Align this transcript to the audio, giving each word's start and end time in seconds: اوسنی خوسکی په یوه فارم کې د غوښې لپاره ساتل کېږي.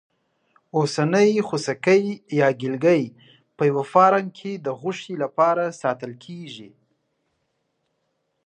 اوسنی 0.77 1.29
خوسکی 1.47 2.03
په 3.57 3.63
یوه 3.69 3.83
فارم 3.93 4.25
کې 4.37 4.51
د 4.65 4.67
غوښې 4.79 5.13
لپاره 5.23 5.63
ساتل 5.81 6.11
کېږي. 6.25 6.69